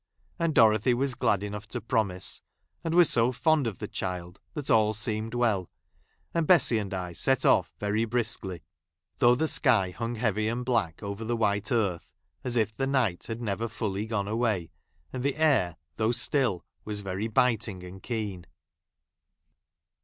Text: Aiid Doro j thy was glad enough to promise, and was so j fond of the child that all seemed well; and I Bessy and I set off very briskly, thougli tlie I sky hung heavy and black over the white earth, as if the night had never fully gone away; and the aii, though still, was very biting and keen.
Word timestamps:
Aiid 0.39 0.55
Doro 0.55 0.79
j 0.79 0.81
thy 0.81 0.93
was 0.95 1.13
glad 1.13 1.43
enough 1.43 1.67
to 1.67 1.79
promise, 1.79 2.41
and 2.83 2.95
was 2.95 3.07
so 3.07 3.31
j 3.31 3.37
fond 3.37 3.67
of 3.67 3.77
the 3.77 3.87
child 3.87 4.39
that 4.55 4.71
all 4.71 4.95
seemed 4.95 5.35
well; 5.35 5.69
and 6.33 6.45
I 6.45 6.47
Bessy 6.47 6.79
and 6.79 6.91
I 6.91 7.13
set 7.13 7.45
off 7.45 7.71
very 7.79 8.05
briskly, 8.05 8.63
thougli 9.19 9.35
tlie 9.35 9.43
I 9.43 9.45
sky 9.45 9.91
hung 9.91 10.15
heavy 10.15 10.47
and 10.47 10.65
black 10.65 11.03
over 11.03 11.23
the 11.23 11.37
white 11.37 11.71
earth, 11.71 12.07
as 12.43 12.55
if 12.57 12.75
the 12.75 12.87
night 12.87 13.27
had 13.27 13.41
never 13.43 13.67
fully 13.67 14.07
gone 14.07 14.27
away; 14.27 14.71
and 15.13 15.21
the 15.21 15.33
aii, 15.33 15.75
though 15.97 16.11
still, 16.13 16.65
was 16.83 17.01
very 17.01 17.27
biting 17.27 17.83
and 17.83 18.01
keen. 18.01 18.47